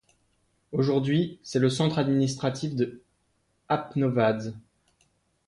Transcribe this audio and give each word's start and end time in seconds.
Aujourd'hui, 0.71 1.39
c'est 1.43 1.59
le 1.59 1.69
centre 1.69 1.99
administratif 1.99 2.73
de 2.73 3.03
Apes 3.69 3.95
novads. 3.97 4.51